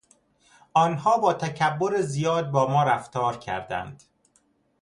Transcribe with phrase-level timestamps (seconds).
[0.73, 4.03] آنها با تکبر زیاد با ما رفتار کردند.